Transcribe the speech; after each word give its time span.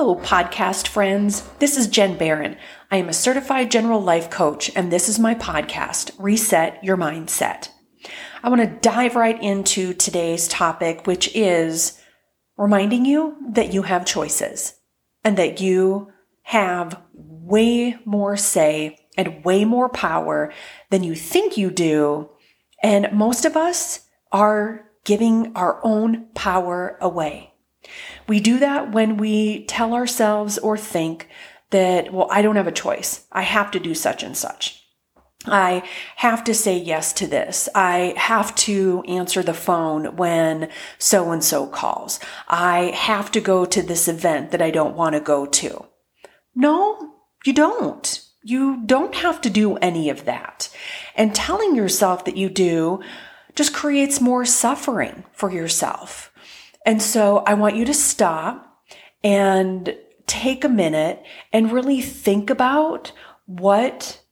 Hello, 0.00 0.14
podcast 0.14 0.86
friends. 0.86 1.42
This 1.58 1.76
is 1.76 1.88
Jen 1.88 2.16
Barron. 2.16 2.56
I 2.88 2.98
am 2.98 3.08
a 3.08 3.12
certified 3.12 3.68
general 3.68 4.00
life 4.00 4.30
coach, 4.30 4.70
and 4.76 4.92
this 4.92 5.08
is 5.08 5.18
my 5.18 5.34
podcast, 5.34 6.12
Reset 6.20 6.84
Your 6.84 6.96
Mindset. 6.96 7.70
I 8.40 8.48
want 8.48 8.60
to 8.60 8.88
dive 8.88 9.16
right 9.16 9.42
into 9.42 9.94
today's 9.94 10.46
topic, 10.46 11.08
which 11.08 11.34
is 11.34 12.00
reminding 12.56 13.06
you 13.06 13.38
that 13.50 13.72
you 13.72 13.82
have 13.82 14.06
choices 14.06 14.74
and 15.24 15.36
that 15.36 15.60
you 15.60 16.12
have 16.42 17.02
way 17.12 17.98
more 18.04 18.36
say 18.36 19.04
and 19.16 19.44
way 19.44 19.64
more 19.64 19.88
power 19.88 20.52
than 20.90 21.02
you 21.02 21.16
think 21.16 21.56
you 21.56 21.72
do. 21.72 22.30
And 22.84 23.08
most 23.12 23.44
of 23.44 23.56
us 23.56 24.06
are 24.30 24.92
giving 25.04 25.56
our 25.56 25.84
own 25.84 26.28
power 26.36 26.96
away. 27.00 27.47
We 28.26 28.40
do 28.40 28.58
that 28.58 28.92
when 28.92 29.16
we 29.16 29.64
tell 29.64 29.94
ourselves 29.94 30.58
or 30.58 30.76
think 30.76 31.28
that, 31.70 32.12
well, 32.12 32.28
I 32.30 32.42
don't 32.42 32.56
have 32.56 32.66
a 32.66 32.72
choice. 32.72 33.26
I 33.32 33.42
have 33.42 33.70
to 33.72 33.80
do 33.80 33.94
such 33.94 34.22
and 34.22 34.36
such. 34.36 34.82
I 35.46 35.88
have 36.16 36.42
to 36.44 36.54
say 36.54 36.76
yes 36.76 37.12
to 37.14 37.26
this. 37.26 37.68
I 37.74 38.14
have 38.16 38.54
to 38.56 39.02
answer 39.06 39.42
the 39.42 39.54
phone 39.54 40.16
when 40.16 40.68
so 40.98 41.30
and 41.30 41.42
so 41.42 41.66
calls. 41.66 42.18
I 42.48 42.92
have 42.94 43.30
to 43.32 43.40
go 43.40 43.64
to 43.64 43.82
this 43.82 44.08
event 44.08 44.50
that 44.50 44.62
I 44.62 44.70
don't 44.70 44.96
want 44.96 45.14
to 45.14 45.20
go 45.20 45.46
to. 45.46 45.86
No, 46.54 47.14
you 47.44 47.52
don't. 47.52 48.20
You 48.42 48.82
don't 48.84 49.14
have 49.14 49.40
to 49.42 49.50
do 49.50 49.76
any 49.76 50.10
of 50.10 50.24
that. 50.24 50.68
And 51.14 51.34
telling 51.34 51.76
yourself 51.76 52.24
that 52.24 52.36
you 52.36 52.48
do 52.48 53.00
just 53.54 53.74
creates 53.74 54.20
more 54.20 54.44
suffering 54.44 55.24
for 55.32 55.50
yourself. 55.50 56.27
And 56.88 57.02
so 57.02 57.40
I 57.40 57.52
want 57.52 57.76
you 57.76 57.84
to 57.84 57.92
stop 57.92 58.82
and 59.22 59.94
take 60.26 60.64
a 60.64 60.70
minute 60.70 61.22
and 61.52 61.70
really 61.70 62.00
think 62.00 62.48
about 62.48 63.12
what 63.44 64.22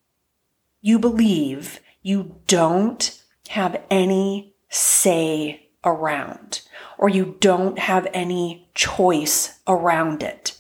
you 0.80 0.98
believe 0.98 1.80
you 2.00 2.36
don't 2.46 3.22
have 3.48 3.82
any 3.90 4.54
say 4.70 5.68
around 5.84 6.62
or 6.96 7.10
you 7.10 7.36
don't 7.40 7.78
have 7.78 8.08
any 8.14 8.70
choice 8.74 9.58
around 9.68 10.22
it. 10.22 10.58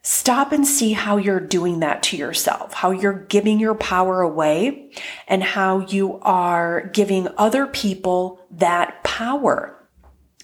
Stop 0.00 0.52
and 0.52 0.66
see 0.66 0.94
how 0.94 1.18
you're 1.18 1.38
doing 1.38 1.80
that 1.80 2.02
to 2.04 2.16
yourself, 2.16 2.72
how 2.72 2.92
you're 2.92 3.26
giving 3.26 3.60
your 3.60 3.74
power 3.74 4.22
away, 4.22 4.90
and 5.28 5.42
how 5.42 5.80
you 5.80 6.18
are 6.22 6.88
giving 6.94 7.28
other 7.36 7.66
people 7.66 8.40
that 8.50 9.04
power. 9.04 9.79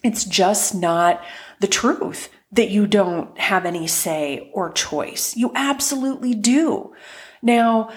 It's 0.07 0.25
just 0.25 0.73
not 0.73 1.21
the 1.61 1.67
truth 1.67 2.31
that 2.53 2.71
you 2.71 2.87
don't 2.87 3.37
have 3.39 3.67
any 3.67 3.89
say 3.89 4.51
or 4.55 4.71
choice. 4.71 5.37
You 5.37 5.51
absolutely 5.57 6.33
do. 6.33 6.95
Now, 7.43 7.91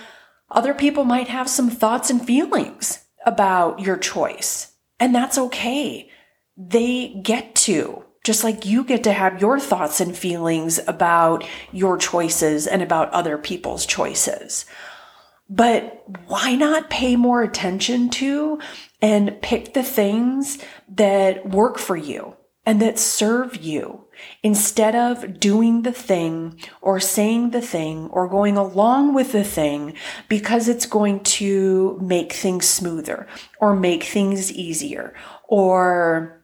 other 0.50 0.74
people 0.74 1.06
might 1.06 1.28
have 1.28 1.48
some 1.48 1.70
thoughts 1.70 2.10
and 2.10 2.26
feelings 2.26 3.06
about 3.28 3.80
your 3.80 3.96
choice, 3.96 4.74
and 5.00 5.14
that's 5.14 5.38
okay. 5.38 6.10
They 6.58 7.20
get 7.22 7.54
to 7.56 8.04
just 8.24 8.44
like 8.44 8.66
you 8.66 8.84
get 8.84 9.04
to 9.04 9.14
have 9.14 9.40
your 9.40 9.60
thoughts 9.60 10.02
and 10.02 10.18
feelings 10.18 10.80
about 10.88 11.46
your 11.72 11.98
choices 11.98 12.66
and 12.66 12.82
about 12.82 13.12
other 13.12 13.38
people's 13.38 13.86
choices. 13.86 14.66
But 15.48 16.04
why 16.26 16.56
not 16.56 16.90
pay 16.90 17.16
more 17.16 17.44
attention 17.44 18.10
to 18.12 18.60
and 19.02 19.42
pick 19.42 19.74
the 19.74 19.84
things 19.84 20.60
that 20.88 21.50
work 21.50 21.78
for 21.78 21.96
you 21.96 22.36
and 22.66 22.82
that 22.82 23.00
serve 23.00 23.56
you 23.58 24.06
instead 24.44 24.96
of 24.96 25.40
doing 25.40 25.84
the 25.84 25.92
thing 25.92 26.60
or 26.82 27.00
saying 27.00 27.52
the 27.52 27.62
thing 27.62 28.08
or 28.12 28.28
going 28.28 28.58
along 28.58 29.14
with 29.14 29.32
the 29.32 29.44
thing 29.44 29.94
because 30.28 30.68
it's 30.68 30.86
going 30.86 31.20
to 31.22 31.98
make 32.02 32.34
things 32.34 32.68
smoother 32.68 33.28
or 33.60 33.76
make 33.76 34.04
things 34.04 34.52
easier 34.52 35.14
or 35.48 36.44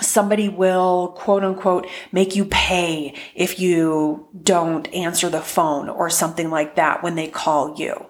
somebody 0.00 0.48
will 0.48 1.14
quote 1.16 1.44
unquote 1.44 1.86
make 2.10 2.34
you 2.34 2.44
pay 2.46 3.14
if 3.34 3.60
you 3.60 4.28
don't 4.42 4.92
answer 4.92 5.28
the 5.28 5.40
phone 5.40 5.88
or 5.88 6.10
something 6.10 6.50
like 6.50 6.74
that 6.74 7.02
when 7.02 7.14
they 7.14 7.28
call 7.28 7.76
you. 7.76 8.06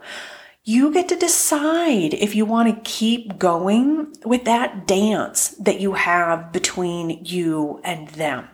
You 0.66 0.90
get 0.90 1.10
to 1.10 1.16
decide 1.16 2.14
if 2.14 2.34
you 2.34 2.46
want 2.46 2.74
to 2.74 2.90
keep 2.90 3.38
going 3.38 4.16
with 4.24 4.46
that 4.46 4.86
dance 4.86 5.50
that 5.60 5.78
you 5.78 5.92
have 5.92 6.52
between 6.52 7.22
you 7.22 7.82
and 7.84 8.08
them. 8.08 8.48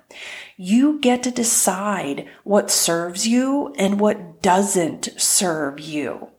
You 0.56 0.98
get 0.98 1.22
to 1.22 1.30
decide 1.30 2.28
what 2.42 2.68
serves 2.68 3.28
you 3.28 3.72
and 3.78 4.00
what 4.00 4.42
doesn't 4.42 5.10
serve 5.18 5.78
you. 5.78 6.30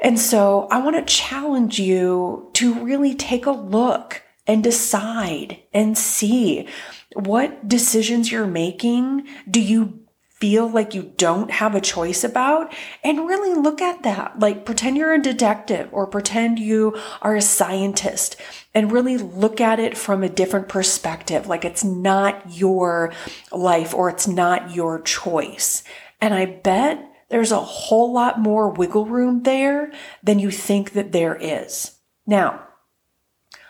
And 0.00 0.18
so 0.18 0.68
I 0.70 0.82
want 0.82 0.96
to 0.96 1.14
challenge 1.14 1.78
you 1.78 2.50
to 2.54 2.84
really 2.84 3.14
take 3.14 3.46
a 3.46 3.52
look 3.52 4.22
and 4.46 4.62
decide 4.62 5.60
and 5.72 5.96
see 5.96 6.68
what 7.14 7.66
decisions 7.66 8.30
you're 8.30 8.46
making. 8.46 9.26
Do 9.50 9.62
you 9.62 9.99
feel 10.40 10.68
like 10.68 10.94
you 10.94 11.12
don't 11.18 11.50
have 11.50 11.74
a 11.74 11.80
choice 11.80 12.24
about 12.24 12.72
and 13.04 13.28
really 13.28 13.54
look 13.54 13.82
at 13.82 14.02
that. 14.02 14.38
Like 14.38 14.64
pretend 14.64 14.96
you're 14.96 15.12
a 15.12 15.22
detective 15.22 15.88
or 15.92 16.06
pretend 16.06 16.58
you 16.58 16.98
are 17.20 17.36
a 17.36 17.42
scientist 17.42 18.36
and 18.74 18.90
really 18.90 19.18
look 19.18 19.60
at 19.60 19.78
it 19.78 19.96
from 19.96 20.22
a 20.22 20.28
different 20.30 20.68
perspective. 20.68 21.46
Like 21.46 21.64
it's 21.64 21.84
not 21.84 22.56
your 22.56 23.12
life 23.52 23.94
or 23.94 24.08
it's 24.08 24.26
not 24.26 24.74
your 24.74 25.02
choice. 25.02 25.84
And 26.22 26.32
I 26.32 26.46
bet 26.46 27.06
there's 27.28 27.52
a 27.52 27.60
whole 27.60 28.12
lot 28.12 28.40
more 28.40 28.70
wiggle 28.70 29.06
room 29.06 29.42
there 29.42 29.92
than 30.22 30.38
you 30.38 30.50
think 30.50 30.92
that 30.92 31.12
there 31.12 31.36
is. 31.36 31.98
Now, 32.26 32.66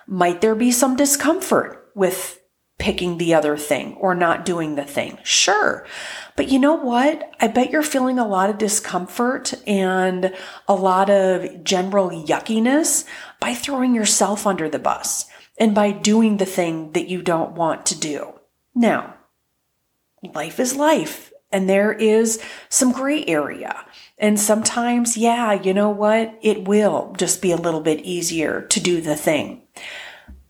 might 0.07 0.41
there 0.41 0.55
be 0.55 0.73
some 0.73 0.97
discomfort 0.97 1.91
with 1.95 2.40
picking 2.81 3.19
the 3.19 3.35
other 3.35 3.57
thing 3.57 3.95
or 4.01 4.17
not 4.17 4.45
doing 4.45 4.75
the 4.75 4.85
thing? 4.85 5.19
Sure. 5.23 5.87
But 6.35 6.49
you 6.49 6.59
know 6.59 6.75
what? 6.75 7.31
I 7.39 7.47
bet 7.47 7.71
you're 7.71 7.83
feeling 7.83 8.19
a 8.19 8.27
lot 8.27 8.51
of 8.51 8.59
discomfort 8.59 9.55
and 9.67 10.35
a 10.67 10.75
lot 10.75 11.11
of 11.11 11.63
general 11.63 12.11
yuckiness 12.11 13.05
by 13.39 13.55
throwing 13.55 13.95
yourself 13.95 14.47
under 14.47 14.69
the 14.69 14.79
bus 14.79 15.27
and 15.59 15.75
by 15.75 15.93
doing 15.93 16.39
the 16.39 16.47
thing 16.47 16.93
that 16.93 17.09
you 17.09 17.23
don't 17.23 17.53
want 17.53 17.87
to 17.87 17.99
do. 17.99 18.33
Now, 18.75 19.15
life 20.35 20.59
is 20.59 20.75
life 20.75 21.33
and 21.53 21.69
there 21.69 21.93
is 21.93 22.43
some 22.69 22.93
gray 22.93 23.25
area. 23.27 23.85
And 24.19 24.39
sometimes, 24.39 25.17
yeah, 25.17 25.53
you 25.53 25.75
know 25.75 25.91
what? 25.91 26.39
It 26.43 26.67
will 26.67 27.15
just 27.19 27.43
be 27.43 27.53
a 27.53 27.57
little 27.57 27.81
bit 27.81 28.01
easier 28.01 28.63
to 28.63 28.81
do 28.81 29.01
the 29.01 29.17
thing. 29.17 29.63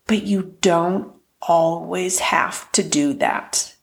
But 0.07 0.23
you 0.23 0.55
don't 0.61 1.13
always 1.41 2.19
have 2.19 2.71
to 2.73 2.83
do 2.83 3.13
that. 3.15 3.75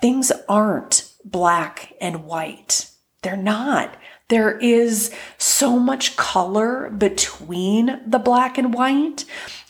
Things 0.00 0.32
aren't 0.48 1.12
black 1.24 1.94
and 2.00 2.24
white. 2.24 2.90
They're 3.22 3.36
not. 3.36 3.96
There 4.28 4.58
is 4.58 5.12
so 5.38 5.78
much 5.78 6.16
color 6.16 6.88
between 6.90 8.00
the 8.06 8.18
black 8.18 8.56
and 8.56 8.72
white. 8.72 9.24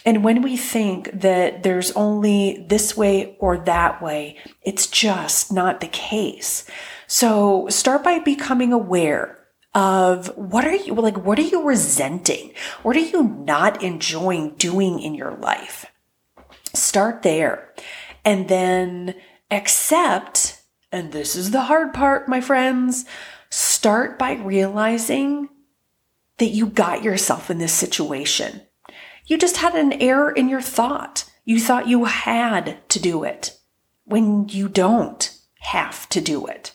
And 0.05 0.23
when 0.23 0.43
we 0.43 0.57
think 0.57 1.11
that 1.13 1.63
there's 1.63 1.93
only 1.93 2.67
this 2.69 2.97
way 2.97 3.37
or 3.39 3.59
that 3.59 4.03
way, 4.03 4.39
it's 4.63 4.87
just 4.87 5.53
not 5.53 5.81
the 5.81 5.89
case. 5.89 6.67
So 7.07 7.69
start 7.69 8.05
by 8.05 8.19
becoming 8.19 8.73
aware 8.73 9.41
of 9.75 10.37
what 10.37 10.65
are 10.65 10.75
you 10.75 10.95
like 10.95 11.17
what 11.17 11.39
are 11.39 11.43
you 11.43 11.63
resenting 11.63 12.53
what 12.83 12.97
are 12.97 13.01
you 13.01 13.23
not 13.23 13.81
enjoying 13.85 14.53
doing 14.57 14.99
in 14.99 15.15
your 15.15 15.31
life 15.37 15.87
start 16.75 17.23
there 17.23 17.73
and 18.25 18.49
then 18.49 19.15
accept 19.51 20.63
and 20.93 21.13
this 21.13 21.37
is 21.37 21.51
the 21.51 21.63
hard 21.63 21.95
part 21.95 22.29
my 22.29 22.41
friends 22.41 23.05
start 23.51 24.19
by 24.19 24.33
realizing 24.33 25.49
that 26.39 26.47
you 26.47 26.67
got 26.67 27.03
yourself 27.03 27.51
in 27.51 27.59
this 27.59 27.73
situation. 27.73 28.63
You 29.27 29.39
just 29.39 29.59
had 29.59 29.75
an 29.75 29.93
error 29.95 30.31
in 30.31 30.49
your 30.49 30.63
thought. 30.63 31.31
You 31.45 31.61
thought 31.61 31.89
you 31.89 32.05
had 32.07 32.79
to 32.89 32.99
do 32.99 33.25
it 33.25 33.59
when 34.05 34.49
you 34.49 34.69
don't 34.69 35.37
have 35.61 36.09
to 36.09 36.21
do 36.21 36.47
it. 36.47 36.73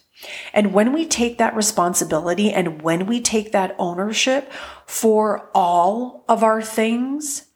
And 0.53 0.73
when 0.73 0.93
we 0.93 1.05
take 1.05 1.37
that 1.37 1.55
responsibility 1.55 2.51
and 2.51 2.81
when 2.81 3.05
we 3.05 3.21
take 3.21 3.51
that 3.51 3.75
ownership 3.77 4.51
for 4.85 5.49
all 5.53 6.25
of 6.29 6.43
our 6.43 6.61
things, 6.61 7.47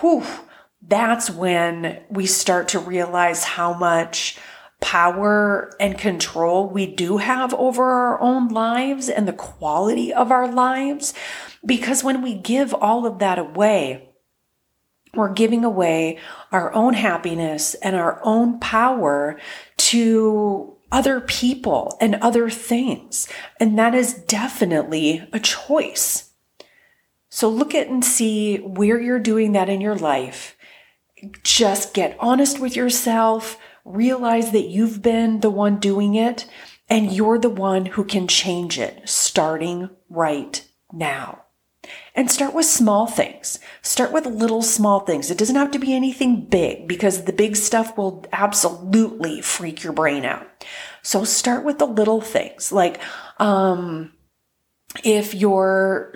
whew, 0.00 0.24
that's 0.88 1.30
when 1.30 2.00
we 2.10 2.26
start 2.26 2.68
to 2.68 2.78
realize 2.78 3.44
how 3.44 3.74
much 3.74 4.38
power 4.80 5.74
and 5.80 5.96
control 5.96 6.68
we 6.68 6.86
do 6.86 7.16
have 7.16 7.54
over 7.54 7.82
our 7.84 8.20
own 8.20 8.48
lives 8.48 9.08
and 9.08 9.26
the 9.26 9.32
quality 9.32 10.12
of 10.12 10.30
our 10.30 10.50
lives. 10.50 11.14
Because 11.64 12.04
when 12.04 12.20
we 12.20 12.34
give 12.34 12.74
all 12.74 13.06
of 13.06 13.18
that 13.20 13.38
away, 13.38 14.10
we're 15.14 15.32
giving 15.32 15.64
away 15.64 16.18
our 16.52 16.72
own 16.74 16.94
happiness 16.94 17.74
and 17.74 17.96
our 17.96 18.20
own 18.24 18.58
power 18.60 19.38
to 19.76 20.76
other 20.92 21.20
people 21.20 21.96
and 22.00 22.16
other 22.16 22.50
things. 22.50 23.28
And 23.58 23.78
that 23.78 23.94
is 23.94 24.14
definitely 24.14 25.26
a 25.32 25.40
choice. 25.40 26.30
So 27.30 27.48
look 27.48 27.74
at 27.74 27.88
and 27.88 28.04
see 28.04 28.58
where 28.58 29.00
you're 29.00 29.18
doing 29.18 29.52
that 29.52 29.68
in 29.68 29.80
your 29.80 29.96
life. 29.96 30.53
Just 31.42 31.94
get 31.94 32.16
honest 32.20 32.58
with 32.58 32.76
yourself. 32.76 33.58
Realize 33.84 34.52
that 34.52 34.68
you've 34.68 35.02
been 35.02 35.40
the 35.40 35.50
one 35.50 35.78
doing 35.78 36.14
it 36.14 36.46
and 36.88 37.12
you're 37.12 37.38
the 37.38 37.50
one 37.50 37.86
who 37.86 38.04
can 38.04 38.28
change 38.28 38.78
it 38.78 39.08
starting 39.08 39.90
right 40.08 40.66
now. 40.92 41.42
And 42.14 42.30
start 42.30 42.54
with 42.54 42.64
small 42.64 43.06
things. 43.06 43.58
Start 43.82 44.12
with 44.12 44.24
little 44.26 44.62
small 44.62 45.00
things. 45.00 45.30
It 45.30 45.36
doesn't 45.36 45.56
have 45.56 45.70
to 45.72 45.78
be 45.78 45.94
anything 45.94 46.46
big 46.46 46.88
because 46.88 47.24
the 47.24 47.32
big 47.32 47.56
stuff 47.56 47.98
will 47.98 48.24
absolutely 48.32 49.42
freak 49.42 49.82
your 49.82 49.92
brain 49.92 50.24
out. 50.24 50.46
So 51.02 51.24
start 51.24 51.64
with 51.64 51.78
the 51.78 51.86
little 51.86 52.20
things 52.20 52.72
like, 52.72 53.00
um, 53.38 54.12
if 55.02 55.34
your 55.34 56.14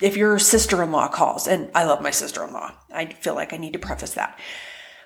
if 0.00 0.16
your 0.16 0.38
sister-in-law 0.38 1.08
calls 1.08 1.46
and 1.46 1.70
I 1.74 1.84
love 1.84 2.02
my 2.02 2.10
sister-in-law. 2.10 2.72
I 2.92 3.06
feel 3.06 3.34
like 3.34 3.52
I 3.52 3.56
need 3.56 3.72
to 3.72 3.78
preface 3.78 4.14
that. 4.14 4.38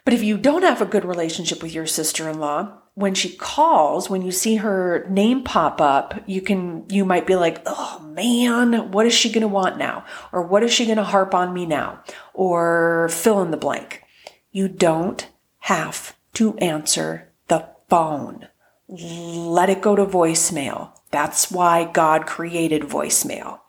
But 0.05 0.15
if 0.15 0.23
you 0.23 0.37
don't 0.37 0.63
have 0.63 0.83
a 0.83 0.87
good 0.87 1.05
relationship 1.05 1.63
with 1.63 1.73
your 1.73 1.87
sister-in-law, 1.87 2.79
when 2.95 3.15
she 3.15 3.35
calls, 3.35 4.11
when 4.11 4.23
you 4.23 4.33
see 4.33 4.57
her 4.57 5.07
name 5.09 5.45
pop 5.45 5.81
up, 5.81 6.23
you 6.27 6.43
can, 6.43 6.85
you 6.91 7.05
might 7.05 7.27
be 7.27 7.37
like, 7.37 7.63
oh 7.65 8.01
man, 8.13 8.91
what 8.91 9.07
is 9.07 9.15
she 9.15 9.31
going 9.31 9.43
to 9.43 9.49
want 9.49 9.79
now? 9.79 10.05
Or 10.33 10.43
what 10.43 10.63
is 10.63 10.73
she 10.73 10.85
going 10.87 10.99
to 10.99 11.05
harp 11.05 11.35
on 11.35 11.55
me 11.55 11.65
now? 11.67 12.03
Or 12.35 13.09
fill 13.11 13.41
in 13.43 13.51
the 13.51 13.57
blank. 13.57 14.03
You 14.51 14.69
don't 14.69 15.27
have 15.61 16.17
to 16.35 16.59
answer 16.59 17.33
the 17.49 17.69
phone. 17.89 18.49
Let 18.89 19.71
it 19.71 19.81
go 19.81 19.97
to 19.97 20.05
voicemail. 20.05 20.93
That's 21.13 21.51
why 21.51 21.85
God 21.85 22.27
created 22.27 22.83
voicemail. 22.83 23.61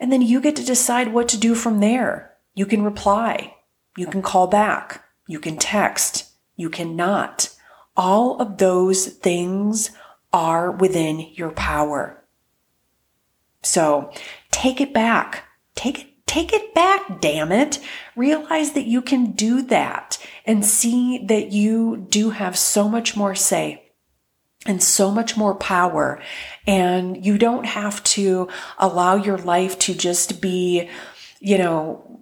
And 0.00 0.10
then 0.10 0.22
you 0.22 0.40
get 0.40 0.56
to 0.56 0.64
decide 0.64 1.12
what 1.12 1.28
to 1.28 1.38
do 1.38 1.54
from 1.54 1.78
there. 1.80 2.34
You 2.54 2.66
can 2.66 2.82
reply. 2.82 3.54
You 3.96 4.06
can 4.06 4.22
call 4.22 4.48
back. 4.48 5.04
You 5.28 5.38
can 5.38 5.56
text. 5.56 6.30
You 6.56 6.70
cannot. 6.70 7.54
All 7.96 8.40
of 8.40 8.58
those 8.58 9.06
things 9.06 9.90
are 10.32 10.72
within 10.72 11.30
your 11.34 11.50
power. 11.50 12.24
So 13.62 14.12
take 14.50 14.80
it 14.80 14.92
back. 14.92 15.44
Take 15.74 16.00
it 16.00 16.06
take 16.26 16.52
it 16.52 16.74
back, 16.74 17.20
damn 17.20 17.52
it. 17.52 17.78
Realize 18.16 18.72
that 18.72 18.86
you 18.86 19.00
can 19.00 19.32
do 19.32 19.62
that 19.62 20.18
and 20.44 20.64
see 20.64 21.18
that 21.26 21.52
you 21.52 22.06
do 22.08 22.30
have 22.30 22.58
so 22.58 22.88
much 22.88 23.16
more 23.16 23.34
say 23.36 23.83
and 24.66 24.82
so 24.82 25.10
much 25.10 25.36
more 25.36 25.54
power. 25.54 26.20
And 26.66 27.24
you 27.24 27.38
don't 27.38 27.66
have 27.66 28.02
to 28.04 28.48
allow 28.78 29.16
your 29.16 29.38
life 29.38 29.78
to 29.80 29.94
just 29.94 30.40
be, 30.40 30.88
you 31.40 31.58
know, 31.58 32.14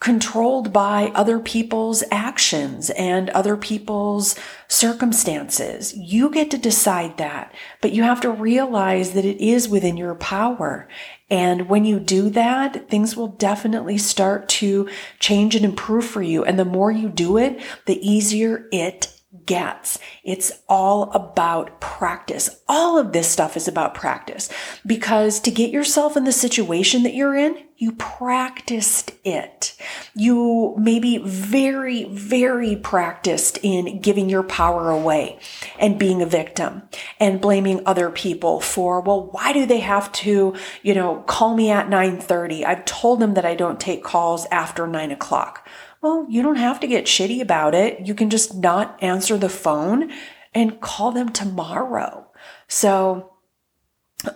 controlled 0.00 0.72
by 0.72 1.12
other 1.14 1.38
people's 1.38 2.02
actions 2.10 2.88
and 2.90 3.28
other 3.30 3.54
people's 3.54 4.34
circumstances. 4.66 5.94
You 5.94 6.30
get 6.30 6.50
to 6.52 6.58
decide 6.58 7.18
that, 7.18 7.54
but 7.82 7.92
you 7.92 8.02
have 8.02 8.22
to 8.22 8.30
realize 8.30 9.12
that 9.12 9.26
it 9.26 9.36
is 9.36 9.68
within 9.68 9.98
your 9.98 10.14
power. 10.14 10.88
And 11.28 11.68
when 11.68 11.84
you 11.84 12.00
do 12.00 12.30
that, 12.30 12.88
things 12.88 13.14
will 13.14 13.28
definitely 13.28 13.98
start 13.98 14.48
to 14.48 14.88
change 15.18 15.54
and 15.54 15.66
improve 15.66 16.06
for 16.06 16.22
you. 16.22 16.44
And 16.44 16.58
the 16.58 16.64
more 16.64 16.90
you 16.90 17.10
do 17.10 17.36
it, 17.36 17.60
the 17.84 18.00
easier 18.00 18.66
it 18.72 19.19
gets. 19.46 19.98
It's 20.24 20.50
all 20.68 21.10
about 21.12 21.80
practice. 21.80 22.50
All 22.68 22.98
of 22.98 23.12
this 23.12 23.28
stuff 23.28 23.56
is 23.56 23.68
about 23.68 23.94
practice 23.94 24.48
because 24.84 25.38
to 25.40 25.52
get 25.52 25.70
yourself 25.70 26.16
in 26.16 26.24
the 26.24 26.32
situation 26.32 27.04
that 27.04 27.14
you're 27.14 27.36
in, 27.36 27.56
you 27.76 27.92
practiced 27.92 29.12
it. 29.24 29.76
You 30.14 30.74
maybe 30.76 31.18
very, 31.18 32.04
very 32.04 32.76
practiced 32.76 33.58
in 33.62 34.00
giving 34.00 34.28
your 34.28 34.42
power 34.42 34.90
away 34.90 35.38
and 35.78 35.98
being 35.98 36.20
a 36.20 36.26
victim 36.26 36.82
and 37.18 37.40
blaming 37.40 37.82
other 37.86 38.10
people 38.10 38.60
for, 38.60 39.00
well, 39.00 39.28
why 39.30 39.52
do 39.52 39.64
they 39.64 39.80
have 39.80 40.12
to, 40.12 40.54
you 40.82 40.94
know, 40.94 41.22
call 41.26 41.54
me 41.54 41.70
at 41.70 41.88
930? 41.88 42.66
I've 42.66 42.84
told 42.84 43.20
them 43.20 43.34
that 43.34 43.46
I 43.46 43.54
don't 43.54 43.80
take 43.80 44.02
calls 44.04 44.46
after 44.50 44.86
nine 44.86 45.12
o'clock. 45.12 45.66
Well, 46.02 46.26
you 46.28 46.42
don't 46.42 46.56
have 46.56 46.80
to 46.80 46.86
get 46.86 47.04
shitty 47.04 47.40
about 47.40 47.74
it. 47.74 48.06
You 48.06 48.14
can 48.14 48.30
just 48.30 48.54
not 48.54 49.02
answer 49.02 49.36
the 49.36 49.50
phone 49.50 50.10
and 50.54 50.80
call 50.80 51.12
them 51.12 51.28
tomorrow. 51.28 52.26
So 52.68 53.32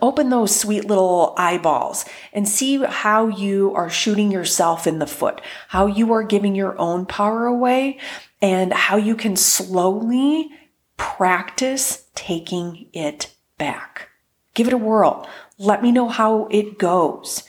open 0.02 0.28
those 0.28 0.54
sweet 0.54 0.84
little 0.84 1.34
eyeballs 1.36 2.04
and 2.32 2.48
see 2.48 2.82
how 2.84 3.28
you 3.28 3.74
are 3.74 3.90
shooting 3.90 4.30
yourself 4.30 4.86
in 4.86 4.98
the 4.98 5.06
foot, 5.06 5.40
how 5.68 5.86
you 5.86 6.12
are 6.12 6.22
giving 6.22 6.54
your 6.54 6.78
own 6.78 7.06
power 7.06 7.46
away, 7.46 7.98
and 8.42 8.72
how 8.72 8.96
you 8.96 9.14
can 9.14 9.36
slowly 9.36 10.50
practice 10.96 12.06
taking 12.14 12.88
it 12.92 13.34
back. 13.58 14.10
Give 14.54 14.68
it 14.68 14.74
a 14.74 14.78
whirl. 14.78 15.28
Let 15.58 15.82
me 15.82 15.92
know 15.92 16.08
how 16.08 16.46
it 16.50 16.78
goes. 16.78 17.42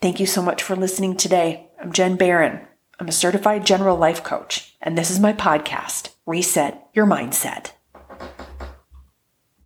Thank 0.00 0.20
you 0.20 0.26
so 0.26 0.42
much 0.42 0.62
for 0.62 0.76
listening 0.76 1.16
today. 1.16 1.68
I'm 1.80 1.92
Jen 1.92 2.16
Barron. 2.16 2.67
I'm 3.00 3.08
a 3.08 3.12
certified 3.12 3.64
general 3.64 3.96
life 3.96 4.24
coach, 4.24 4.76
and 4.82 4.98
this 4.98 5.08
is 5.08 5.20
my 5.20 5.32
podcast, 5.32 6.10
Reset 6.26 6.88
Your 6.94 7.06
Mindset. 7.06 7.70